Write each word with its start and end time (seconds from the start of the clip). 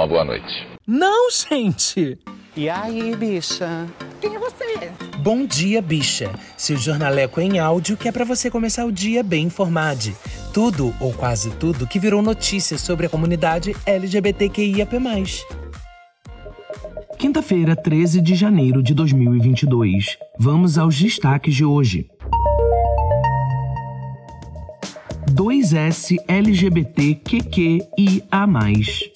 uma 0.00 0.06
boa 0.06 0.24
noite. 0.24 0.66
Não, 0.86 1.30
gente! 1.30 2.18
E 2.56 2.68
aí, 2.68 3.14
bicha? 3.14 3.86
Quem 4.20 4.34
é 4.34 4.38
você? 4.38 4.90
Bom 5.18 5.44
dia, 5.44 5.82
bicha. 5.82 6.30
Seu 6.56 6.76
jornaleco 6.76 7.40
em 7.40 7.58
áudio 7.58 7.96
que 7.96 8.08
é 8.08 8.12
para 8.12 8.24
você 8.24 8.50
começar 8.50 8.86
o 8.86 8.92
dia 8.92 9.22
bem 9.22 9.46
informado. 9.46 10.10
Tudo, 10.54 10.94
ou 11.00 11.12
quase 11.12 11.50
tudo, 11.50 11.86
que 11.86 11.98
virou 11.98 12.22
notícia 12.22 12.78
sobre 12.78 13.06
a 13.06 13.08
comunidade 13.10 13.76
LGBTQIAP+. 13.84 14.96
Quinta-feira, 17.18 17.76
13 17.76 18.22
de 18.22 18.34
janeiro 18.34 18.82
de 18.82 18.94
2022. 18.94 20.16
Vamos 20.38 20.78
aos 20.78 20.98
destaques 20.98 21.54
de 21.54 21.64
hoje. 21.64 22.08
2S 25.40 26.16
LGBTQQIA+. 26.28 27.86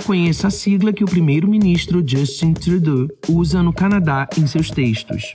Conheça 0.06 0.48
a 0.48 0.50
sigla 0.50 0.90
que 0.90 1.04
o 1.04 1.06
primeiro-ministro 1.06 2.02
Justin 2.02 2.54
Trudeau 2.54 3.10
usa 3.28 3.62
no 3.62 3.74
Canadá 3.74 4.26
em 4.38 4.46
seus 4.46 4.70
textos. 4.70 5.34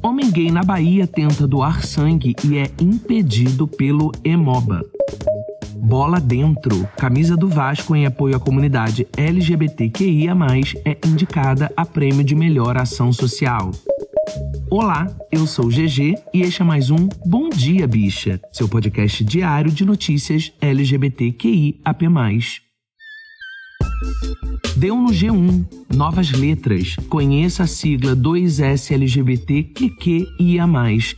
Homem 0.00 0.30
gay 0.30 0.52
na 0.52 0.62
Bahia 0.62 1.04
tenta 1.04 1.48
doar 1.48 1.84
sangue 1.84 2.36
e 2.44 2.58
é 2.58 2.70
impedido 2.80 3.66
pelo 3.66 4.12
Emoba. 4.22 4.84
Bola 5.74 6.20
Dentro, 6.20 6.88
camisa 6.96 7.36
do 7.36 7.48
Vasco 7.48 7.96
em 7.96 8.06
apoio 8.06 8.36
à 8.36 8.38
comunidade 8.38 9.04
LGBTQIA+, 9.16 10.32
é 10.84 10.96
indicada 11.04 11.72
a 11.76 11.84
prêmio 11.84 12.22
de 12.22 12.36
melhor 12.36 12.76
ação 12.76 13.12
social. 13.12 13.72
Olá, 14.70 15.06
eu 15.32 15.46
sou 15.46 15.68
GG 15.68 16.14
e 16.34 16.42
este 16.42 16.62
é 16.62 16.64
mais 16.64 16.90
um 16.90 17.08
Bom 17.24 17.48
Dia 17.48 17.86
Bicha, 17.86 18.40
seu 18.52 18.68
podcast 18.68 19.24
diário 19.24 19.70
de 19.70 19.84
notícias 19.84 20.52
LGBTQIAP+. 20.60 22.04
Deu 24.76 24.96
no 24.96 25.08
G1. 25.08 25.64
Novas 25.96 26.30
letras. 26.30 26.94
Conheça 27.08 27.62
a 27.64 27.66
sigla 27.66 28.14
2SLGBTQQIA+, 28.14 30.68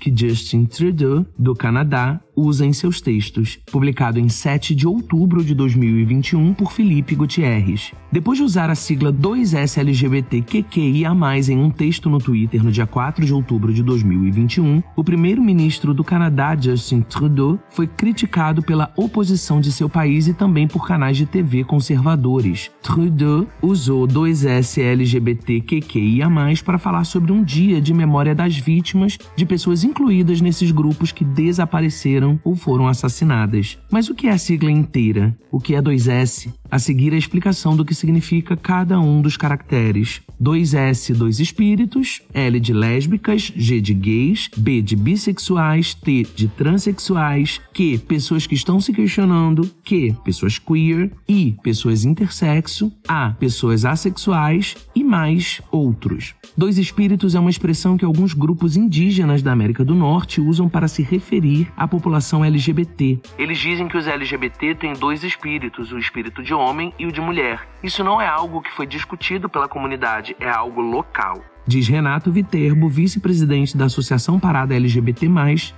que 0.00 0.10
Justin 0.16 0.64
Trudeau, 0.64 1.26
do 1.38 1.54
Canadá, 1.54 2.18
usa 2.40 2.64
em 2.64 2.72
seus 2.72 3.00
textos, 3.00 3.58
publicado 3.70 4.18
em 4.18 4.28
7 4.28 4.74
de 4.74 4.84
outubro 4.86 5.44
de 5.44 5.54
2021 5.54 6.54
por 6.54 6.72
Felipe 6.72 7.14
Gutierrez. 7.14 7.92
Depois 8.10 8.38
de 8.38 8.44
usar 8.44 8.70
a 8.70 8.74
sigla 8.74 9.12
2SLGBTQQIA+, 9.12 11.10
em 11.48 11.58
um 11.58 11.70
texto 11.70 12.10
no 12.10 12.18
Twitter 12.18 12.64
no 12.64 12.72
dia 12.72 12.86
4 12.86 13.24
de 13.24 13.32
outubro 13.32 13.72
de 13.72 13.82
2021, 13.82 14.82
o 14.96 15.04
primeiro-ministro 15.04 15.94
do 15.94 16.02
Canadá, 16.02 16.56
Justin 16.56 17.02
Trudeau, 17.02 17.56
foi 17.70 17.86
criticado 17.86 18.62
pela 18.62 18.92
oposição 18.96 19.60
de 19.60 19.70
seu 19.70 19.88
país 19.88 20.26
e 20.26 20.34
também 20.34 20.66
por 20.66 20.84
canais 20.86 21.16
de 21.16 21.26
TV 21.26 21.62
conservadores. 21.62 22.68
Trudeau 22.82 23.46
usou 23.62 24.08
2SLGBTQQIA+, 24.08 26.28
para 26.64 26.78
falar 26.78 27.04
sobre 27.04 27.30
um 27.32 27.44
dia 27.44 27.80
de 27.80 27.94
memória 27.94 28.34
das 28.34 28.56
vítimas 28.56 29.16
de 29.36 29.46
pessoas 29.46 29.84
incluídas 29.84 30.40
nesses 30.40 30.70
grupos 30.70 31.12
que 31.12 31.24
desapareceram 31.24 32.29
ou 32.44 32.54
foram 32.54 32.86
assassinadas. 32.86 33.78
Mas 33.90 34.08
o 34.08 34.14
que 34.14 34.26
é 34.26 34.30
a 34.30 34.38
sigla 34.38 34.70
inteira? 34.70 35.36
O 35.50 35.58
que 35.58 35.74
é 35.74 35.80
2S? 35.80 36.52
A 36.70 36.78
seguir 36.78 37.12
a 37.12 37.16
explicação 37.16 37.76
do 37.76 37.84
que 37.84 37.94
significa 37.94 38.56
cada 38.56 39.00
um 39.00 39.20
dos 39.20 39.36
caracteres. 39.36 40.22
2S, 40.40 41.14
dois 41.14 41.40
espíritos, 41.40 42.22
L 42.32 42.58
de 42.58 42.72
lésbicas, 42.72 43.52
G 43.54 43.80
de 43.80 43.92
gays, 43.92 44.48
B 44.56 44.80
de 44.80 44.96
bissexuais, 44.96 45.92
T 45.94 46.26
de 46.34 46.48
transexuais, 46.48 47.60
Q, 47.74 47.98
pessoas 48.06 48.46
que 48.46 48.54
estão 48.54 48.80
se 48.80 48.92
questionando, 48.92 49.70
Q, 49.84 50.16
pessoas 50.24 50.58
queer, 50.58 51.10
I, 51.28 51.56
pessoas 51.62 52.04
intersexo, 52.04 52.92
A, 53.06 53.30
pessoas 53.30 53.84
assexuais 53.84 54.76
e 54.94 55.04
mais 55.04 55.60
outros. 55.70 56.34
Dois 56.56 56.78
espíritos 56.78 57.34
é 57.34 57.40
uma 57.40 57.50
expressão 57.50 57.96
que 57.96 58.04
alguns 58.04 58.32
grupos 58.32 58.76
indígenas 58.76 59.42
da 59.42 59.52
América 59.52 59.84
do 59.84 59.94
Norte 59.94 60.40
usam 60.40 60.68
para 60.68 60.88
se 60.88 61.02
referir 61.02 61.68
à 61.76 61.86
população 61.86 62.44
LGBT. 62.44 63.18
Eles 63.38 63.58
dizem 63.58 63.88
que 63.88 63.96
os 63.96 64.06
LGBT 64.06 64.74
têm 64.74 64.92
dois 64.94 65.22
espíritos, 65.22 65.92
o 65.92 65.98
espírito 65.98 66.42
de 66.42 66.52
homem 66.60 66.92
e 66.98 67.06
o 67.06 67.12
de 67.12 67.20
mulher. 67.20 67.66
Isso 67.82 68.04
não 68.04 68.20
é 68.20 68.28
algo 68.28 68.60
que 68.60 68.70
foi 68.72 68.86
discutido 68.86 69.48
pela 69.48 69.68
comunidade, 69.68 70.36
é 70.38 70.48
algo 70.48 70.80
local 70.80 71.42
diz 71.70 71.86
Renato 71.86 72.32
Viterbo, 72.32 72.88
vice-presidente 72.88 73.76
da 73.76 73.84
Associação 73.84 74.40
Parada 74.40 74.74
LGBT+, 74.74 75.28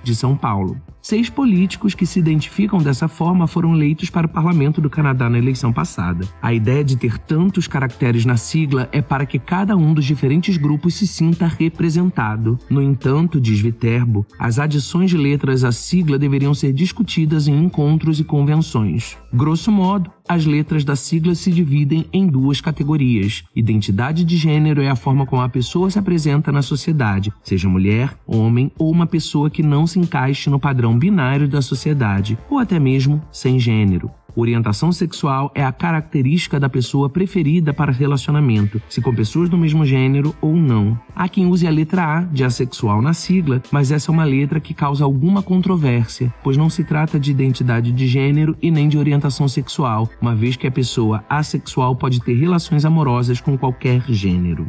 de 0.03 0.15
São 0.15 0.35
Paulo. 0.35 0.81
Seis 1.03 1.29
políticos 1.29 1.93
que 1.93 2.05
se 2.05 2.17
identificam 2.17 2.79
dessa 2.79 3.07
forma 3.07 3.45
foram 3.45 3.75
eleitos 3.75 4.09
para 4.09 4.25
o 4.25 4.29
parlamento 4.29 4.79
do 4.79 4.89
Canadá 4.89 5.29
na 5.29 5.37
eleição 5.37 5.71
passada. 5.71 6.25
A 6.41 6.53
ideia 6.53 6.83
de 6.83 6.95
ter 6.95 7.19
tantos 7.19 7.67
caracteres 7.67 8.25
na 8.25 8.37
sigla 8.37 8.87
é 8.91 9.01
para 9.01 9.25
que 9.25 9.37
cada 9.37 9.75
um 9.75 9.93
dos 9.93 10.05
diferentes 10.05 10.57
grupos 10.57 10.95
se 10.95 11.05
sinta 11.05 11.45
representado. 11.45 12.57
No 12.69 12.81
entanto, 12.81 13.39
diz 13.39 13.59
Viterbo, 13.59 14.25
as 14.39 14.57
adições 14.59 15.11
de 15.11 15.17
letras 15.17 15.63
à 15.63 15.73
sigla 15.73 16.17
deveriam 16.17 16.53
ser 16.53 16.71
discutidas 16.71 17.47
em 17.47 17.65
encontros 17.65 18.19
e 18.19 18.23
convenções. 18.23 19.17
Grosso 19.33 19.71
modo, 19.71 20.09
as 20.27 20.45
letras 20.45 20.83
da 20.83 20.95
sigla 20.95 21.35
se 21.35 21.51
dividem 21.51 22.05
em 22.11 22.27
duas 22.27 22.61
categorias. 22.61 23.43
Identidade 23.55 24.23
de 24.23 24.37
gênero 24.37 24.81
é 24.81 24.89
a 24.89 24.95
forma 24.95 25.25
como 25.25 25.41
a 25.41 25.49
pessoa 25.49 25.89
se 25.89 25.99
apresenta 25.99 26.51
na 26.51 26.61
sociedade, 26.61 27.31
seja 27.43 27.69
mulher, 27.69 28.17
homem 28.25 28.71
ou 28.77 28.91
uma 28.91 29.05
pessoa 29.05 29.49
que 29.49 29.63
não 29.63 29.85
se 29.85 29.99
encaixe 29.99 30.49
no 30.49 30.59
padrão 30.59 30.97
binário 30.97 31.47
da 31.47 31.61
sociedade, 31.61 32.37
ou 32.49 32.59
até 32.59 32.79
mesmo 32.79 33.21
sem 33.31 33.59
gênero. 33.59 34.09
Orientação 34.35 34.91
sexual 34.91 35.51
é 35.53 35.63
a 35.63 35.71
característica 35.71 36.59
da 36.59 36.67
pessoa 36.67 37.09
preferida 37.09 37.73
para 37.73 37.91
relacionamento, 37.91 38.81
se 38.89 39.01
com 39.01 39.13
pessoas 39.13 39.47
do 39.47 39.57
mesmo 39.57 39.85
gênero 39.85 40.35
ou 40.41 40.55
não. 40.55 40.99
Há 41.15 41.29
quem 41.29 41.45
use 41.45 41.67
a 41.67 41.71
letra 41.71 42.17
A 42.17 42.21
de 42.21 42.43
assexual 42.43 43.01
na 43.01 43.13
sigla, 43.13 43.61
mas 43.71 43.91
essa 43.91 44.09
é 44.09 44.13
uma 44.13 44.23
letra 44.23 44.59
que 44.59 44.73
causa 44.73 45.03
alguma 45.03 45.43
controvérsia, 45.43 46.33
pois 46.43 46.57
não 46.57 46.69
se 46.69 46.83
trata 46.83 47.19
de 47.19 47.31
identidade 47.31 47.91
de 47.91 48.07
gênero 48.07 48.57
e 48.61 48.71
nem 48.71 48.89
de 48.89 48.97
orientação 48.97 49.47
sexual, 49.47 50.09
uma 50.19 50.35
vez 50.35 50.55
que 50.55 50.67
a 50.67 50.71
pessoa 50.71 51.23
assexual 51.29 51.95
pode 51.95 52.19
ter 52.19 52.33
relações 52.33 52.85
amorosas 52.85 53.39
com 53.39 53.57
qualquer 53.57 54.03
gênero. 54.09 54.67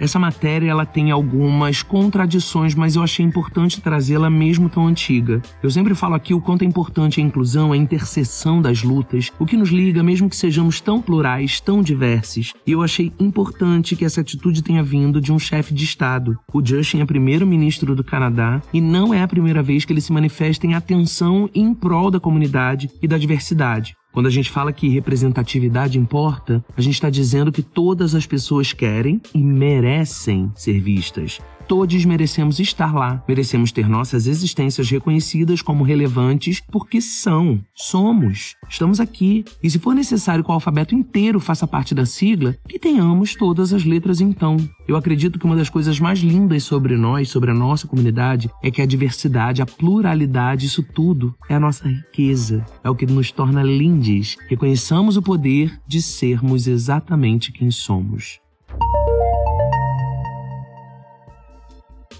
Essa 0.00 0.18
matéria 0.18 0.70
ela 0.70 0.86
tem 0.86 1.10
algumas 1.10 1.82
contradições, 1.82 2.74
mas 2.74 2.96
eu 2.96 3.02
achei 3.02 3.24
importante 3.24 3.80
trazê-la 3.80 4.30
mesmo 4.30 4.68
tão 4.68 4.86
antiga. 4.86 5.42
Eu 5.62 5.70
sempre 5.70 5.94
falo 5.94 6.14
aqui 6.14 6.32
o 6.32 6.40
quanto 6.40 6.62
é 6.62 6.64
importante 6.66 7.20
a 7.20 7.24
inclusão, 7.24 7.72
a 7.72 7.76
interseção 7.76 8.62
das 8.62 8.82
lutas, 8.82 9.32
o 9.38 9.46
que 9.46 9.56
nos 9.56 9.70
liga 9.70 10.02
mesmo 10.02 10.28
que 10.28 10.36
sejamos 10.36 10.80
tão 10.80 11.02
plurais, 11.02 11.60
tão 11.60 11.82
diversos. 11.82 12.52
E 12.66 12.72
eu 12.72 12.82
achei 12.82 13.12
importante 13.18 13.96
que 13.96 14.04
essa 14.04 14.20
atitude 14.20 14.62
tenha 14.62 14.82
vindo 14.82 15.20
de 15.20 15.32
um 15.32 15.38
chefe 15.38 15.74
de 15.74 15.84
Estado. 15.84 16.38
O 16.52 16.64
Justin 16.64 17.00
é 17.00 17.04
primeiro-ministro 17.04 17.94
do 17.94 18.04
Canadá 18.04 18.62
e 18.72 18.80
não 18.80 19.12
é 19.12 19.22
a 19.22 19.28
primeira 19.28 19.62
vez 19.62 19.84
que 19.84 19.92
ele 19.92 20.00
se 20.00 20.12
manifesta 20.12 20.66
em 20.66 20.74
atenção 20.74 21.50
em 21.54 21.74
prol 21.74 22.10
da 22.10 22.20
comunidade 22.20 22.90
e 23.02 23.08
da 23.08 23.18
diversidade. 23.18 23.96
Quando 24.18 24.26
a 24.26 24.30
gente 24.30 24.50
fala 24.50 24.72
que 24.72 24.88
representatividade 24.88 25.96
importa, 25.96 26.64
a 26.76 26.80
gente 26.80 26.94
está 26.94 27.08
dizendo 27.08 27.52
que 27.52 27.62
todas 27.62 28.16
as 28.16 28.26
pessoas 28.26 28.72
querem 28.72 29.20
e 29.32 29.38
merecem 29.38 30.50
ser 30.56 30.80
vistas 30.80 31.38
todos 31.68 32.02
merecemos 32.06 32.58
estar 32.58 32.94
lá, 32.94 33.22
merecemos 33.28 33.70
ter 33.70 33.86
nossas 33.86 34.26
existências 34.26 34.90
reconhecidas 34.90 35.60
como 35.60 35.84
relevantes 35.84 36.62
porque 36.72 36.98
são, 36.98 37.62
somos, 37.74 38.56
estamos 38.68 38.98
aqui. 38.98 39.44
E 39.62 39.68
se 39.68 39.78
for 39.78 39.94
necessário 39.94 40.42
que 40.42 40.50
o 40.50 40.54
alfabeto 40.54 40.94
inteiro 40.94 41.38
faça 41.38 41.66
parte 41.66 41.94
da 41.94 42.06
sigla, 42.06 42.56
que 42.66 42.78
tenhamos 42.78 43.34
todas 43.34 43.74
as 43.74 43.84
letras 43.84 44.22
então. 44.22 44.56
Eu 44.88 44.96
acredito 44.96 45.38
que 45.38 45.44
uma 45.44 45.56
das 45.56 45.68
coisas 45.68 46.00
mais 46.00 46.20
lindas 46.20 46.64
sobre 46.64 46.96
nós, 46.96 47.28
sobre 47.28 47.50
a 47.50 47.54
nossa 47.54 47.86
comunidade, 47.86 48.50
é 48.62 48.70
que 48.70 48.80
a 48.80 48.86
diversidade, 48.86 49.60
a 49.60 49.66
pluralidade, 49.66 50.64
isso 50.64 50.82
tudo 50.82 51.34
é 51.50 51.54
a 51.54 51.60
nossa 51.60 51.86
riqueza, 51.86 52.64
é 52.82 52.88
o 52.88 52.94
que 52.94 53.04
nos 53.04 53.30
torna 53.30 53.62
lindes. 53.62 54.38
Reconheçamos 54.48 55.18
o 55.18 55.22
poder 55.22 55.78
de 55.86 56.00
sermos 56.00 56.66
exatamente 56.66 57.52
quem 57.52 57.70
somos. 57.70 58.40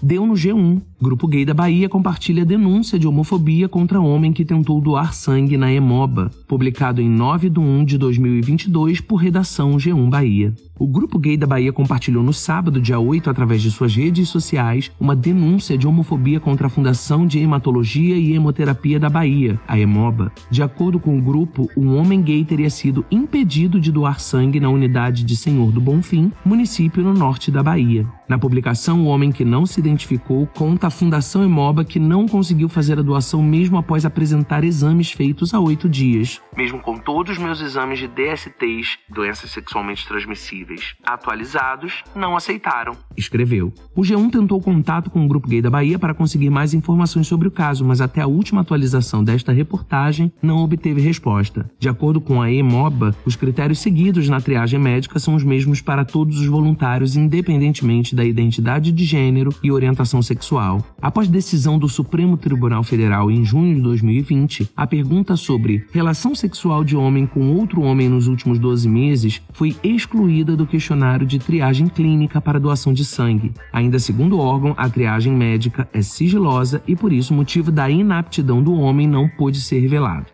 Deu 0.01 0.25
no 0.25 0.33
G1. 0.33 0.81
Grupo 1.01 1.27
Gay 1.27 1.45
da 1.45 1.53
Bahia 1.53 1.87
compartilha 1.87 2.45
denúncia 2.45 2.99
de 2.99 3.07
homofobia 3.07 3.69
contra 3.69 3.99
homem 3.99 4.33
que 4.33 4.45
tentou 4.45 4.81
doar 4.81 5.13
sangue 5.13 5.57
na 5.57 5.71
Emoba, 5.71 6.29
publicado 6.47 7.01
em 7.01 7.09
9 7.09 7.49
de 7.49 7.59
1 7.59 7.85
de 7.85 7.97
2022 7.97 9.01
por 9.01 9.17
redação 9.17 9.77
G1 9.77 10.09
Bahia. 10.09 10.53
O 10.79 10.87
grupo 10.87 11.19
gay 11.19 11.35
da 11.35 11.45
Bahia 11.45 11.73
compartilhou 11.73 12.23
no 12.23 12.31
sábado, 12.31 12.79
dia 12.79 12.97
8, 12.97 13.29
através 13.29 13.61
de 13.61 13.69
suas 13.69 13.93
redes 13.93 14.29
sociais, 14.29 14.89
uma 14.97 15.13
denúncia 15.13 15.77
de 15.77 15.85
homofobia 15.85 16.39
contra 16.39 16.67
a 16.67 16.69
Fundação 16.69 17.27
de 17.27 17.37
Hematologia 17.37 18.15
e 18.15 18.33
Hemoterapia 18.33 18.97
da 18.97 19.09
Bahia, 19.09 19.59
a 19.67 19.77
Hemoba. 19.77 20.31
De 20.49 20.63
acordo 20.63 20.97
com 20.97 21.19
o 21.19 21.21
grupo, 21.21 21.69
um 21.75 21.97
homem 21.97 22.21
gay 22.21 22.45
teria 22.45 22.69
sido 22.69 23.05
impedido 23.11 23.77
de 23.77 23.91
doar 23.91 24.21
sangue 24.21 24.57
na 24.57 24.69
unidade 24.69 25.25
de 25.25 25.35
Senhor 25.35 25.69
do 25.69 25.81
Bonfim, 25.81 26.31
município 26.45 27.03
no 27.03 27.13
norte 27.13 27.51
da 27.51 27.61
Bahia. 27.61 28.07
Na 28.29 28.37
publicação, 28.37 29.01
o 29.01 29.07
homem 29.07 29.31
que 29.31 29.43
não 29.43 29.65
se 29.65 29.81
identificou 29.81 30.47
conta 30.47 30.87
à 30.87 30.89
Fundação 30.89 31.43
Hemoba 31.43 31.83
que 31.83 31.99
não 31.99 32.25
conseguiu 32.25 32.69
fazer 32.69 32.99
a 32.99 33.01
doação 33.01 33.41
mesmo 33.41 33.77
após 33.77 34.05
apresentar 34.05 34.63
exames 34.63 35.11
feitos 35.11 35.53
há 35.53 35.59
oito 35.59 35.89
dias. 35.89 36.39
Mesmo 36.55 36.79
com 36.79 36.95
todos 36.95 37.33
os 37.33 37.43
meus 37.43 37.59
exames 37.59 37.97
de 37.97 38.07
DSTs, 38.07 38.99
doenças 39.09 39.49
sexualmente 39.49 40.07
transmissíveis, 40.07 40.68
atualizados, 41.03 42.03
não 42.15 42.35
aceitaram. 42.35 42.95
Escreveu. 43.17 43.73
O 43.95 44.01
G1 44.01 44.31
tentou 44.31 44.61
contato 44.61 45.09
com 45.09 45.23
o 45.23 45.27
Grupo 45.27 45.47
Gay 45.47 45.61
da 45.61 45.69
Bahia 45.69 45.99
para 45.99 46.13
conseguir 46.13 46.49
mais 46.49 46.73
informações 46.73 47.27
sobre 47.27 47.47
o 47.47 47.51
caso, 47.51 47.83
mas 47.85 48.01
até 48.01 48.21
a 48.21 48.27
última 48.27 48.61
atualização 48.61 49.23
desta 49.23 49.51
reportagem 49.51 50.31
não 50.41 50.57
obteve 50.57 51.01
resposta. 51.01 51.69
De 51.79 51.89
acordo 51.89 52.21
com 52.21 52.41
a 52.41 52.51
EMOBA, 52.51 53.15
os 53.25 53.35
critérios 53.35 53.79
seguidos 53.79 54.29
na 54.29 54.39
triagem 54.39 54.79
médica 54.79 55.19
são 55.19 55.35
os 55.35 55.43
mesmos 55.43 55.81
para 55.81 56.05
todos 56.05 56.39
os 56.39 56.45
voluntários, 56.45 57.15
independentemente 57.15 58.15
da 58.15 58.23
identidade 58.23 58.91
de 58.91 59.05
gênero 59.05 59.53
e 59.63 59.71
orientação 59.71 60.21
sexual. 60.21 60.83
Após 61.01 61.27
decisão 61.27 61.77
do 61.77 61.87
Supremo 61.87 62.37
Tribunal 62.37 62.83
Federal 62.83 63.31
em 63.31 63.43
junho 63.43 63.75
de 63.75 63.81
2020, 63.81 64.69
a 64.75 64.87
pergunta 64.87 65.35
sobre 65.35 65.85
relação 65.91 66.35
sexual 66.35 66.83
de 66.83 66.95
homem 66.95 67.25
com 67.25 67.55
outro 67.55 67.81
homem 67.81 68.09
nos 68.09 68.27
últimos 68.27 68.59
12 68.59 68.87
meses 68.87 69.41
foi 69.53 69.75
excluída 69.83 70.55
do 70.59 70.67
questionário 70.67 71.25
de 71.25 71.39
triagem 71.39 71.87
clínica 71.87 72.39
para 72.39 72.59
doação 72.59 72.93
de 72.93 73.05
sangue. 73.05 73.53
Ainda 73.71 73.97
segundo 73.97 74.37
o 74.37 74.39
órgão, 74.39 74.75
a 74.77 74.89
triagem 74.89 75.33
médica 75.33 75.87
é 75.93 76.01
sigilosa 76.01 76.83
e 76.85 76.95
por 76.95 77.11
isso 77.13 77.33
o 77.33 77.37
motivo 77.37 77.71
da 77.71 77.89
inaptidão 77.89 78.61
do 78.61 78.73
homem 78.73 79.07
não 79.07 79.27
pôde 79.27 79.61
ser 79.61 79.79
revelado. 79.79 80.27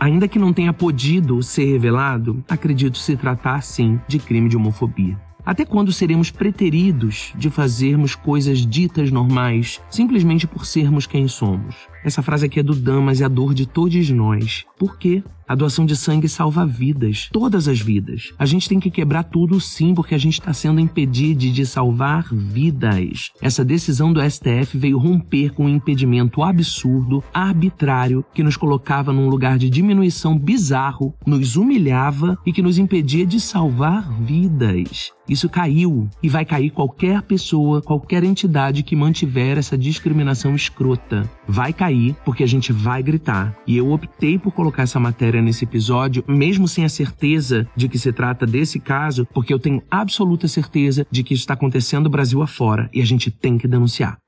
Ainda 0.00 0.26
que 0.28 0.38
não 0.38 0.52
tenha 0.52 0.72
podido 0.72 1.42
ser 1.42 1.66
revelado, 1.66 2.42
acredito 2.48 2.98
se 2.98 3.16
tratar 3.16 3.62
sim 3.62 4.00
de 4.08 4.18
crime 4.18 4.48
de 4.48 4.56
homofobia. 4.56 5.18
Até 5.44 5.64
quando 5.64 5.92
seremos 5.92 6.30
preteridos 6.30 7.32
de 7.36 7.48
fazermos 7.50 8.14
coisas 8.14 8.66
ditas 8.66 9.12
normais 9.12 9.80
simplesmente 9.88 10.46
por 10.46 10.66
sermos 10.66 11.06
quem 11.06 11.28
somos? 11.28 11.76
Essa 12.06 12.22
frase 12.22 12.46
aqui 12.46 12.60
é 12.60 12.62
do 12.62 12.72
Damas 12.72 13.18
e 13.18 13.24
a 13.24 13.28
dor 13.28 13.52
de 13.52 13.66
todos 13.66 14.08
nós. 14.10 14.64
Por 14.78 14.96
quê? 14.96 15.24
A 15.48 15.56
doação 15.56 15.84
de 15.84 15.96
sangue 15.96 16.28
salva 16.28 16.64
vidas, 16.64 17.28
todas 17.32 17.66
as 17.66 17.80
vidas. 17.80 18.32
A 18.38 18.46
gente 18.46 18.68
tem 18.68 18.78
que 18.78 18.90
quebrar 18.90 19.24
tudo 19.24 19.60
sim, 19.60 19.92
porque 19.92 20.14
a 20.14 20.18
gente 20.18 20.34
está 20.34 20.52
sendo 20.52 20.80
impedido 20.80 21.50
de 21.50 21.66
salvar 21.66 22.28
vidas. 22.32 23.30
Essa 23.42 23.64
decisão 23.64 24.12
do 24.12 24.20
STF 24.20 24.76
veio 24.76 24.98
romper 24.98 25.52
com 25.52 25.64
um 25.64 25.68
impedimento 25.68 26.42
absurdo, 26.44 27.24
arbitrário, 27.34 28.24
que 28.34 28.42
nos 28.42 28.56
colocava 28.56 29.12
num 29.12 29.28
lugar 29.28 29.58
de 29.58 29.68
diminuição 29.68 30.38
bizarro, 30.38 31.14
nos 31.26 31.56
humilhava 31.56 32.38
e 32.46 32.52
que 32.52 32.62
nos 32.62 32.78
impedia 32.78 33.26
de 33.26 33.40
salvar 33.40 34.12
vidas. 34.20 35.12
Isso 35.28 35.48
caiu 35.48 36.08
e 36.22 36.28
vai 36.28 36.44
cair 36.44 36.70
qualquer 36.70 37.22
pessoa, 37.22 37.82
qualquer 37.82 38.22
entidade 38.22 38.84
que 38.84 38.94
mantiver 38.94 39.58
essa 39.58 39.76
discriminação 39.76 40.54
escrota. 40.54 41.28
Vai 41.48 41.72
cair 41.72 41.95
porque 42.24 42.42
a 42.42 42.46
gente 42.46 42.72
vai 42.72 43.02
gritar. 43.02 43.56
E 43.66 43.76
eu 43.76 43.90
optei 43.90 44.38
por 44.38 44.52
colocar 44.52 44.82
essa 44.82 45.00
matéria 45.00 45.42
nesse 45.42 45.64
episódio, 45.64 46.24
mesmo 46.26 46.68
sem 46.68 46.84
a 46.84 46.88
certeza 46.88 47.66
de 47.76 47.88
que 47.88 47.98
se 47.98 48.12
trata 48.12 48.46
desse 48.46 48.78
caso, 48.78 49.26
porque 49.32 49.52
eu 49.52 49.58
tenho 49.58 49.82
absoluta 49.90 50.48
certeza 50.48 51.06
de 51.10 51.22
que 51.22 51.34
isso 51.34 51.42
está 51.42 51.54
acontecendo 51.54 52.10
Brasil 52.10 52.42
afora 52.42 52.88
e 52.92 53.00
a 53.00 53.04
gente 53.04 53.30
tem 53.30 53.58
que 53.58 53.68
denunciar. 53.68 54.18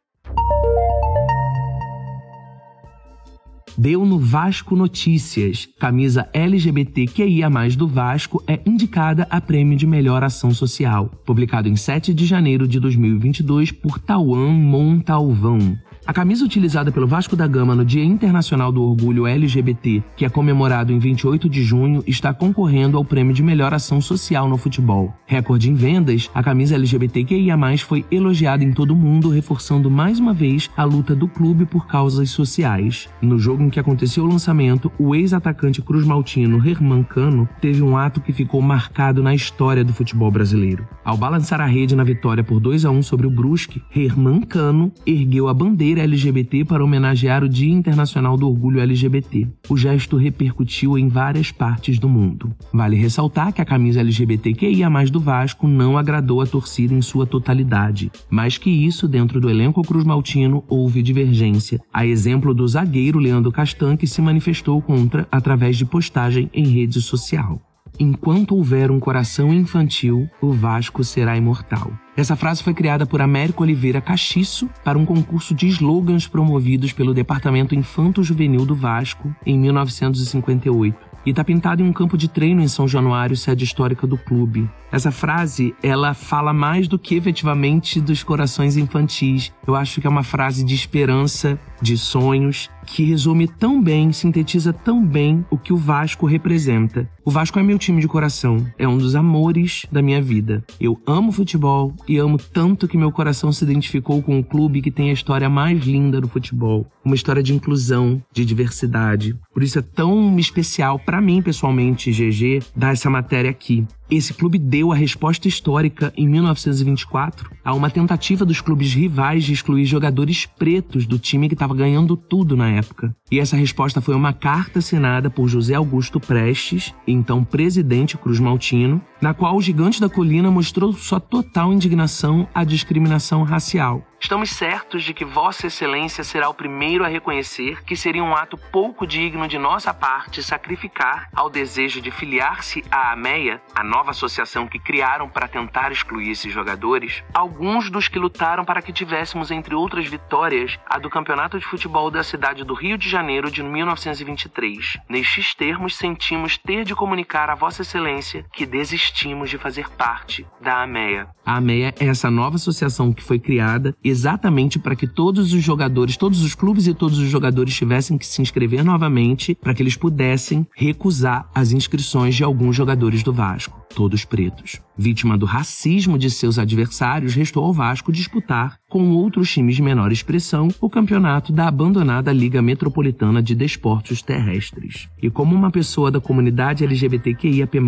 deu 3.79 4.05
no 4.05 4.19
Vasco 4.19 4.75
Notícias. 4.75 5.69
Camisa 5.79 6.29
LGBTQIA+, 6.33 7.49
do 7.77 7.87
Vasco 7.87 8.43
é 8.45 8.61
indicada 8.67 9.25
a 9.31 9.41
prêmio 9.41 9.79
de 9.79 9.87
melhor 9.87 10.25
ação 10.25 10.51
social. 10.51 11.09
Publicado 11.25 11.69
em 11.69 11.77
7 11.77 12.13
de 12.13 12.27
janeiro 12.27 12.67
de 12.67 12.81
2022 12.81 13.71
por 13.71 14.01
Tauan 14.01 14.51
Montalvão. 14.51 15.79
A 16.09 16.13
camisa 16.15 16.43
utilizada 16.43 16.91
pelo 16.91 17.07
Vasco 17.07 17.37
da 17.37 17.47
Gama 17.47 17.75
no 17.75 17.85
Dia 17.85 18.03
Internacional 18.03 18.73
do 18.73 18.83
Orgulho 18.83 19.27
LGBT, 19.27 20.03
que 20.17 20.25
é 20.25 20.29
comemorado 20.31 20.91
em 20.91 20.99
28 20.99 21.51
de 21.51 21.63
junho, 21.63 22.03
está 22.07 22.33
concorrendo 22.33 22.97
ao 22.97 23.05
prêmio 23.05 23.35
de 23.35 23.43
melhor 23.43 23.75
ação 23.75 24.01
social 24.01 24.49
no 24.49 24.57
futebol. 24.57 25.13
Recorde 25.27 25.71
em 25.71 25.75
vendas, 25.75 26.31
a 26.35 26.43
camisa 26.43 26.77
LGBTQIA+, 26.77 27.59
foi 27.85 28.07
elogiada 28.11 28.65
em 28.65 28.73
todo 28.73 28.93
o 28.93 28.97
mundo, 28.97 29.29
reforçando 29.29 29.91
mais 29.91 30.19
uma 30.19 30.33
vez 30.33 30.71
a 30.75 30.83
luta 30.83 31.15
do 31.15 31.29
clube 31.29 31.67
por 31.67 31.87
causas 31.87 32.31
sociais. 32.31 33.07
No 33.21 33.39
jogo 33.39 33.63
em 33.63 33.69
que 33.69 33.79
aconteceu 33.79 34.25
o 34.25 34.29
lançamento, 34.29 34.91
o 34.99 35.15
ex-atacante 35.15 35.83
Cruz 35.83 36.07
Maltino, 36.07 36.67
Herman 36.67 37.03
Cano, 37.03 37.47
teve 37.61 37.83
um 37.83 37.99
ato 37.99 38.23
que 38.23 38.33
ficou 38.33 38.63
marcado 38.63 39.23
na 39.23 39.35
história 39.35 39.85
do 39.85 39.93
futebol 39.93 40.31
brasileiro. 40.31 40.89
Ao 41.05 41.19
balançar 41.19 41.61
a 41.61 41.67
rede 41.67 41.95
na 41.95 42.03
vitória 42.03 42.43
por 42.43 42.61
2 42.61 42.87
a 42.87 42.91
1 42.91 43.03
sobre 43.03 43.27
o 43.27 43.31
Brusque, 43.31 43.83
Herman 43.95 44.41
Cano 44.41 44.91
ergueu 45.05 45.49
a 45.49 45.53
bandeira 45.53 45.98
bandeira 45.99 46.03
LGBT 46.03 46.65
para 46.65 46.85
homenagear 46.85 47.43
o 47.43 47.49
Dia 47.49 47.73
Internacional 47.73 48.37
do 48.37 48.49
Orgulho 48.49 48.81
LGBT. 48.81 49.47
O 49.69 49.77
gesto 49.77 50.17
repercutiu 50.17 50.97
em 50.97 51.09
várias 51.09 51.51
partes 51.51 51.99
do 51.99 52.09
mundo. 52.09 52.55
Vale 52.73 52.97
ressaltar 52.97 53.53
que 53.53 53.61
a 53.61 53.65
camisa 53.65 54.01
LGBTQIA+, 54.01 54.89
do 55.11 55.21
Vasco 55.21 55.67
não 55.67 55.99
agradou 55.99 56.41
a 56.41 56.47
torcida 56.47 56.95
em 56.95 57.03
sua 57.03 57.27
totalidade. 57.27 58.11
Mais 58.31 58.59
que 58.59 58.71
isso, 58.71 59.09
dentro 59.09 59.41
do 59.41 59.51
elenco 59.51 59.83
Cruz 59.83 60.05
Maltino 60.05 60.65
houve 60.69 61.03
divergência. 61.03 61.81
A 61.93 62.07
exemplo 62.07 62.55
do 62.55 62.67
zagueiro 62.67 63.19
Leandro 63.19 63.51
Castan, 63.51 63.97
que 63.97 64.07
se 64.07 64.23
manifestou 64.23 64.81
contra 64.81 65.27
através 65.31 65.77
de 65.77 65.85
postagem 65.85 66.51
em 66.53 66.67
rede 66.67 67.01
social. 67.01 67.61
Enquanto 68.01 68.55
houver 68.55 68.93
um 68.93 69.01
coração 69.01 69.53
infantil, 69.53 70.31
o 70.41 70.53
Vasco 70.53 71.03
será 71.03 71.37
imortal. 71.37 71.91
Essa 72.17 72.37
frase 72.37 72.63
foi 72.63 72.73
criada 72.73 73.05
por 73.05 73.21
Américo 73.21 73.65
Oliveira 73.65 74.01
Cachiço 74.01 74.69
para 74.85 74.97
um 74.97 75.05
concurso 75.05 75.53
de 75.53 75.67
slogans 75.67 76.29
promovidos 76.29 76.93
pelo 76.93 77.13
Departamento 77.13 77.75
Infanto 77.75 78.23
Juvenil 78.23 78.65
do 78.65 78.75
Vasco 78.75 79.35
em 79.45 79.59
1958 79.59 81.09
e 81.27 81.31
está 81.31 81.45
pintado 81.45 81.83
em 81.83 81.89
um 81.89 81.93
campo 81.93 82.17
de 82.17 82.29
treino 82.29 82.63
em 82.63 82.69
São 82.69 82.89
Januário, 82.89 83.37
sede 83.37 83.65
histórica 83.65 84.07
do 84.07 84.17
clube. 84.17 84.69
Essa 84.91 85.11
frase, 85.11 85.75
ela 85.83 86.15
fala 86.15 86.55
mais 86.55 86.89
do 86.89 86.99
que 86.99 87.15
efetivamente 87.15 88.01
dos 88.01 88.23
corações 88.23 88.77
infantis. 88.77 89.53
Eu 89.67 89.75
acho 89.75 90.01
que 90.01 90.07
é 90.07 90.11
uma 90.11 90.23
frase 90.23 90.65
de 90.65 90.75
esperança, 90.75 91.59
de 91.81 91.97
sonhos, 91.97 92.71
que 92.87 93.05
resume 93.05 93.47
tão 93.47 93.83
bem, 93.83 94.13
sintetiza 94.13 94.73
tão 94.73 95.05
bem 95.05 95.45
o 95.51 95.59
que 95.59 95.73
o 95.73 95.77
Vasco 95.77 96.27
representa. 96.27 97.09
O 97.25 97.31
Vasco 97.31 97.59
é 97.59 97.63
meu 97.63 97.79
time 97.79 98.01
de 98.01 98.09
coração, 98.09 98.67
é 98.79 98.89
um 98.89 98.97
dos 98.97 99.15
amores 99.15 99.87
da 99.93 100.01
minha 100.01 100.23
vida. 100.23 100.65
Eu 100.81 100.99
amo 101.07 101.31
futebol 101.31 101.95
e 102.09 102.17
amo 102.17 102.39
tanto 102.39 102.89
que 102.89 102.97
meu 102.97 103.13
coração 103.13 103.53
se 103.53 103.65
identificou 103.65 104.23
com 104.23 104.39
um 104.39 104.43
clube 104.43 104.81
que 104.81 104.91
tem 104.91 105.11
a 105.11 105.13
história 105.13 105.49
mais 105.49 105.85
linda 105.85 106.21
do 106.21 106.29
futebol, 106.29 106.87
uma 107.05 107.15
história 107.15 107.43
de 107.43 107.55
inclusão, 107.55 108.23
de 108.33 108.45
diversidade. 108.45 109.37
Por 109.53 109.63
isso 109.63 109.79
é 109.79 109.83
tão 109.83 110.39
especial 110.39 110.99
para 110.99 111.21
mim 111.21 111.43
pessoalmente, 111.43 112.11
GG, 112.11 112.63
dar 112.75 112.93
essa 112.93 113.11
matéria 113.11 113.51
aqui. 113.51 113.87
Esse 114.11 114.33
clube 114.33 114.59
deu 114.59 114.91
a 114.91 114.95
resposta 114.95 115.49
histórica 115.49 116.11
em 116.17 116.27
1924 116.27 117.51
a 117.63 117.75
uma 117.75 117.91
tentativa 117.91 118.43
dos 118.43 118.59
clubes 118.59 118.95
rivais 118.95 119.45
de 119.45 119.53
excluir 119.53 119.85
jogadores 119.85 120.47
pretos 120.47 121.07
do 121.07 121.19
time 121.19 121.47
que 121.47 121.55
estava 121.55 121.75
ganhando 121.75 122.17
tudo 122.17 122.57
na 122.57 122.71
época. 122.71 123.15
E 123.31 123.39
essa 123.39 123.55
resposta 123.55 124.01
foi 124.01 124.15
uma 124.15 124.33
carta 124.33 124.79
assinada 124.79 125.29
por 125.29 125.47
José 125.47 125.75
Augusto 125.75 126.19
Prestes, 126.19 126.95
então 127.07 127.45
presidente 127.45 128.17
Cruz 128.17 128.41
Maltino, 128.41 129.03
na 129.21 129.35
qual 129.35 129.55
o 129.55 129.61
gigante 129.61 130.01
da 130.01 130.09
colina 130.09 130.51
mostrou 130.51 130.95
sua 130.95 131.21
total 131.21 131.71
indignação 131.71 132.49
à 132.55 132.65
discriminação 132.65 133.43
racial. 133.43 134.03
Estamos 134.21 134.51
certos 134.51 135.05
de 135.05 135.15
que 135.15 135.25
Vossa 135.25 135.69
Excelência 135.69 136.25
será 136.25 136.49
o 136.49 136.55
primeiro 136.55 137.05
a 137.05 137.09
reconhecer 137.09 137.85
que 137.85 137.97
seria 137.97 138.23
um 138.23 138.35
ato 138.35 138.59
pouco 138.59 139.07
digno 139.07 139.47
de 139.47 139.59
nossa 139.59 139.95
parte 139.95 140.43
sacrificar 140.43 141.29
ao 141.33 141.49
desejo 141.49 142.01
de 142.01 142.11
filiar-se 142.11 142.85
à 142.91 143.13
AMEA, 143.13 143.63
a 143.75 143.85
nova 143.85 144.11
associação 144.11 144.67
que 144.67 144.79
criaram 144.79 145.29
para 145.29 145.47
tentar 145.47 145.93
excluir 145.93 146.33
esses 146.33 146.53
jogadores, 146.53 147.23
alguns 147.33 147.91
dos 147.91 148.09
que 148.09 148.19
lutaram 148.19 148.65
para 148.65 148.83
que 148.83 148.93
tivéssemos, 148.93 149.53
entre 149.53 149.75
outras 149.75 150.07
vitórias, 150.07 150.79
a 150.85 150.99
do 150.99 151.09
Campeonato 151.09 151.59
de 151.59 151.65
Futebol 151.65 152.11
da 152.11 152.25
cidade 152.25 152.65
do 152.65 152.75
Rio 152.75 152.99
de 152.99 153.09
Janeiro 153.09 153.51
de 153.51 153.63
1923. 153.63 154.99
Nestes 155.09 155.55
termos, 155.55 155.97
sentimos 155.97 156.59
ter 156.59 156.85
de 156.85 156.95
comunicar 156.95 157.51
a 157.51 157.55
Vossa 157.55 157.83
Excelência 157.83 158.45
que 158.53 158.67
desistimos 158.67 159.49
de 159.49 159.59
fazer 159.59 159.89
parte 159.91 160.45
da 160.61 160.83
AMEA. 160.83 161.29
A 161.47 161.57
AMEA 161.57 161.95
é 162.01 162.07
essa 162.07 162.31
nova 162.31 162.57
associação 162.57 163.13
que 163.13 163.23
foi 163.23 163.39
criada 163.39 163.97
exatamente 164.09 164.79
para 164.79 164.97
que 164.97 165.07
todos 165.07 165.53
os 165.53 165.63
jogadores, 165.63 166.17
todos 166.17 166.43
os 166.43 166.55
clubes 166.55 166.87
e 166.87 166.95
todos 166.95 167.19
os 167.19 167.29
jogadores 167.29 167.75
tivessem 167.75 168.19
que 168.19 168.27
se 168.27 168.43
inscrever 168.43 168.85
novamente 168.85 169.55
para 169.55 169.75
que 169.75 169.83
eles 169.83 169.97
pudessem 169.97 170.67
recusar 170.75 171.49
as 171.55 171.73
inscrições 171.73 172.35
de 172.35 172.45
alguns 172.45 172.77
jogadores 172.77 173.23
do 173.23 173.33
Vasco. 173.33 173.79
todos 173.95 174.25
pretos. 174.25 174.88
Vítima 174.99 175.39
do 175.39 175.47
racismo 175.47 176.19
de 176.19 176.29
seus 176.29 176.59
adversários, 176.59 177.33
restou 177.33 177.65
ao 177.65 177.73
Vasco 177.73 178.11
disputar, 178.11 178.81
com 178.91 179.11
outros 179.11 179.49
times 179.49 179.77
de 179.77 179.83
menor 179.83 180.11
expressão, 180.11 180.67
o 180.81 180.91
campeonato 180.91 181.53
da 181.53 181.69
abandonada 181.69 182.33
Liga 182.33 182.61
Metropolitana 182.61 183.41
de 183.41 183.55
Desportos 183.55 184.23
Terrestres. 184.23 185.09
E 185.23 185.31
como 185.31 185.55
uma 185.55 185.71
pessoa 185.71 186.11
da 186.11 186.21
comunidade 186.21 186.83
LGBTQIAP+, 186.83 187.79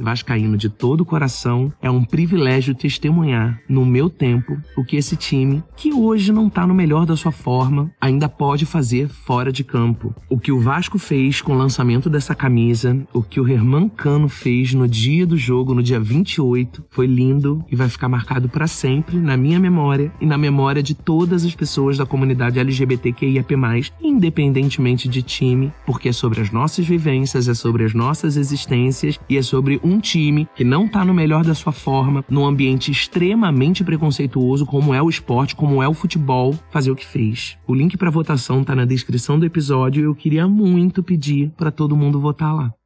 vascaíno 0.00 0.56
de 0.56 0.68
todo 0.68 1.02
o 1.02 1.04
coração, 1.04 1.72
é 1.80 1.88
um 1.88 2.02
privilégio 2.02 2.74
testemunhar, 2.74 3.60
no 3.68 3.86
meu 3.86 4.10
tempo, 4.10 4.58
o 4.76 4.84
que 4.84 4.96
esse 4.96 5.16
time, 5.16 5.62
que 5.76 5.92
hoje 5.92 6.32
não 6.32 6.48
está 6.48 6.66
no 6.66 6.74
melhor 6.74 7.06
da 7.06 7.16
sua 7.16 7.30
forma, 7.30 7.88
ainda 8.00 8.28
pode 8.28 8.66
fazer 8.66 9.08
fora 9.08 9.52
de 9.52 9.62
campo. 9.62 10.12
O 10.28 10.40
que 10.40 10.50
o 10.50 10.60
Vasco 10.60 10.98
fez 10.98 11.40
com 11.40 11.52
o 11.52 11.58
lançamento 11.58 12.10
dessa 12.10 12.34
camisa, 12.34 13.00
o 13.12 13.22
que 13.22 13.40
o 13.40 13.46
Herman 13.46 13.88
Cano 13.88 14.28
fez 14.28 14.74
no 14.74 14.88
dia 14.88 15.24
do 15.24 15.36
jogo, 15.36 15.72
no 15.72 15.82
dia 15.82 16.00
28 16.00 16.47
foi 16.90 17.06
lindo 17.06 17.64
e 17.70 17.76
vai 17.76 17.88
ficar 17.88 18.08
marcado 18.08 18.48
para 18.48 18.66
sempre 18.66 19.16
na 19.18 19.36
minha 19.36 19.58
memória 19.58 20.12
e 20.20 20.26
na 20.26 20.38
memória 20.38 20.82
de 20.82 20.94
todas 20.94 21.44
as 21.44 21.54
pessoas 21.54 21.98
da 21.98 22.06
comunidade 22.06 22.58
LGBTQIAP+, 22.58 23.54
independentemente 24.00 25.08
de 25.08 25.22
time, 25.22 25.72
porque 25.84 26.08
é 26.08 26.12
sobre 26.12 26.40
as 26.40 26.50
nossas 26.50 26.86
vivências, 26.86 27.48
é 27.48 27.54
sobre 27.54 27.84
as 27.84 27.94
nossas 27.94 28.36
existências 28.36 29.18
e 29.28 29.36
é 29.36 29.42
sobre 29.42 29.80
um 29.82 29.98
time 29.98 30.48
que 30.54 30.64
não 30.64 30.88
tá 30.88 31.04
no 31.04 31.14
melhor 31.14 31.44
da 31.44 31.54
sua 31.54 31.72
forma, 31.72 32.24
num 32.28 32.46
ambiente 32.46 32.90
extremamente 32.90 33.84
preconceituoso 33.84 34.66
como 34.66 34.94
é 34.94 35.02
o 35.02 35.08
esporte, 35.08 35.56
como 35.56 35.82
é 35.82 35.88
o 35.88 35.94
futebol, 35.94 36.54
fazer 36.70 36.90
o 36.90 36.96
que 36.96 37.06
fez. 37.06 37.56
O 37.66 37.74
link 37.74 37.96
para 37.96 38.10
votação 38.10 38.64
tá 38.64 38.74
na 38.74 38.84
descrição 38.84 39.38
do 39.38 39.46
episódio 39.46 40.00
e 40.00 40.04
eu 40.04 40.14
queria 40.14 40.46
muito 40.46 41.02
pedir 41.02 41.50
para 41.56 41.70
todo 41.70 41.96
mundo 41.96 42.20
votar 42.20 42.54
lá. 42.54 42.77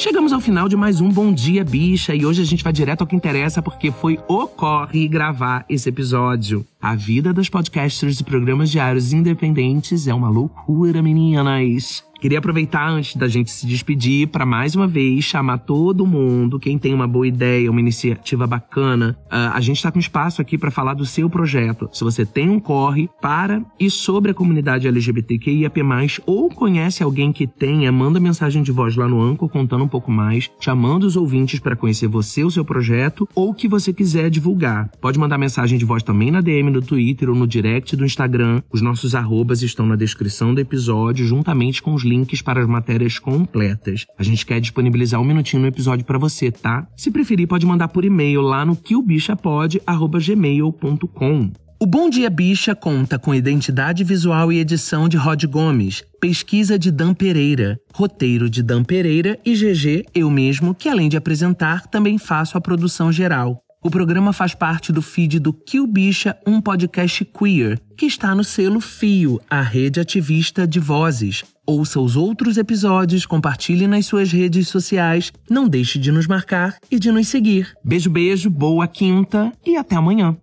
Chegamos 0.00 0.32
ao 0.32 0.40
final 0.40 0.66
de 0.66 0.76
mais 0.76 0.98
um 1.02 1.10
Bom 1.10 1.30
Dia 1.30 1.62
Bicha 1.62 2.14
e 2.14 2.24
hoje 2.24 2.40
a 2.40 2.44
gente 2.46 2.64
vai 2.64 2.72
direto 2.72 3.02
ao 3.02 3.06
que 3.06 3.14
interessa 3.14 3.60
porque 3.60 3.90
foi 3.90 4.18
o 4.26 4.46
corre 4.46 5.06
gravar 5.06 5.66
esse 5.68 5.90
episódio. 5.90 6.66
A 6.82 6.94
vida 6.94 7.30
dos 7.30 7.50
podcasters 7.50 8.20
e 8.20 8.24
programas 8.24 8.70
diários 8.70 9.12
independentes 9.12 10.08
é 10.08 10.14
uma 10.14 10.30
loucura, 10.30 11.02
meninas. 11.02 12.02
Queria 12.20 12.38
aproveitar 12.38 12.86
antes 12.86 13.16
da 13.16 13.26
gente 13.26 13.50
se 13.50 13.66
despedir 13.66 14.28
para 14.28 14.44
mais 14.44 14.74
uma 14.74 14.86
vez 14.86 15.24
chamar 15.24 15.56
todo 15.58 16.06
mundo, 16.06 16.60
quem 16.60 16.78
tem 16.78 16.92
uma 16.92 17.06
boa 17.06 17.26
ideia, 17.26 17.70
uma 17.70 17.80
iniciativa 17.80 18.46
bacana. 18.46 19.16
Uh, 19.24 19.54
a 19.54 19.60
gente 19.62 19.76
está 19.76 19.90
com 19.90 19.98
espaço 19.98 20.42
aqui 20.42 20.58
para 20.58 20.70
falar 20.70 20.92
do 20.92 21.06
seu 21.06 21.30
projeto. 21.30 21.88
Se 21.94 22.04
você 22.04 22.26
tem 22.26 22.50
um 22.50 22.60
corre 22.60 23.08
para 23.22 23.64
e 23.78 23.90
sobre 23.90 24.32
a 24.32 24.34
comunidade 24.34 24.86
LGBTQIAP+, 24.86 25.80
ou 26.26 26.50
conhece 26.50 27.02
alguém 27.02 27.32
que 27.32 27.46
tenha, 27.46 27.90
manda 27.90 28.20
mensagem 28.20 28.62
de 28.62 28.70
voz 28.70 28.94
lá 28.96 29.08
no 29.08 29.22
Anco 29.22 29.48
contando 29.48 29.84
um 29.84 29.88
pouco 29.88 30.10
mais, 30.10 30.50
chamando 30.60 31.04
os 31.04 31.16
ouvintes 31.16 31.58
para 31.58 31.74
conhecer 31.74 32.06
você, 32.06 32.44
o 32.44 32.50
seu 32.50 32.66
projeto 32.66 33.26
ou 33.34 33.48
o 33.48 33.54
que 33.54 33.66
você 33.66 33.94
quiser 33.94 34.28
divulgar. 34.28 34.90
Pode 35.00 35.18
mandar 35.18 35.38
mensagem 35.38 35.78
de 35.78 35.86
voz 35.86 36.02
também 36.02 36.30
na 36.30 36.42
Do 36.70 36.82
Twitter 36.82 37.28
ou 37.28 37.34
no 37.34 37.46
direct 37.46 37.96
do 37.96 38.04
Instagram. 38.04 38.62
Os 38.72 38.80
nossos 38.80 39.14
arrobas 39.14 39.62
estão 39.62 39.86
na 39.86 39.96
descrição 39.96 40.54
do 40.54 40.60
episódio, 40.60 41.26
juntamente 41.26 41.82
com 41.82 41.94
os 41.94 42.02
links 42.02 42.42
para 42.42 42.60
as 42.60 42.68
matérias 42.68 43.18
completas. 43.18 44.06
A 44.18 44.22
gente 44.22 44.46
quer 44.46 44.60
disponibilizar 44.60 45.20
um 45.20 45.24
minutinho 45.24 45.62
no 45.62 45.68
episódio 45.68 46.04
para 46.04 46.18
você, 46.18 46.50
tá? 46.50 46.86
Se 46.96 47.10
preferir, 47.10 47.48
pode 47.48 47.66
mandar 47.66 47.88
por 47.88 48.04
e-mail 48.04 48.40
lá 48.40 48.64
no 48.64 48.76
quilbichapod@gmail.com. 48.76 51.50
O 51.82 51.86
Bom 51.86 52.10
Dia 52.10 52.28
Bicha 52.28 52.74
conta 52.74 53.18
com 53.18 53.34
identidade 53.34 54.04
visual 54.04 54.52
e 54.52 54.58
edição 54.58 55.08
de 55.08 55.16
Rod 55.16 55.42
Gomes, 55.46 56.04
pesquisa 56.20 56.78
de 56.78 56.90
Dan 56.90 57.14
Pereira, 57.14 57.80
roteiro 57.94 58.50
de 58.50 58.62
Dan 58.62 58.84
Pereira 58.84 59.38
e 59.46 59.54
GG, 59.54 60.04
eu 60.14 60.30
mesmo, 60.30 60.74
que 60.74 60.90
além 60.90 61.08
de 61.08 61.16
apresentar, 61.16 61.86
também 61.86 62.18
faço 62.18 62.58
a 62.58 62.60
produção 62.60 63.10
geral. 63.10 63.64
O 63.82 63.90
programa 63.90 64.30
faz 64.30 64.54
parte 64.54 64.92
do 64.92 65.00
feed 65.00 65.40
do 65.40 65.54
Kill 65.54 65.86
Bicha, 65.86 66.36
um 66.46 66.60
podcast 66.60 67.24
queer, 67.24 67.80
que 67.96 68.04
está 68.04 68.34
no 68.34 68.44
selo 68.44 68.78
Fio, 68.78 69.40
a 69.48 69.62
rede 69.62 69.98
ativista 69.98 70.66
de 70.66 70.78
vozes. 70.78 71.44
Ouça 71.66 71.98
os 71.98 72.14
outros 72.14 72.58
episódios, 72.58 73.24
compartilhe 73.24 73.86
nas 73.86 74.04
suas 74.04 74.30
redes 74.30 74.68
sociais, 74.68 75.32
não 75.48 75.66
deixe 75.66 75.98
de 75.98 76.12
nos 76.12 76.26
marcar 76.26 76.76
e 76.90 76.98
de 76.98 77.10
nos 77.10 77.28
seguir. 77.28 77.74
Beijo, 77.82 78.10
beijo, 78.10 78.50
boa 78.50 78.86
quinta 78.86 79.50
e 79.64 79.78
até 79.78 79.96
amanhã. 79.96 80.36